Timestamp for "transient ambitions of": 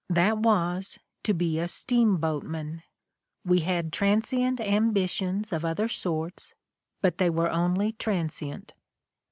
3.93-5.63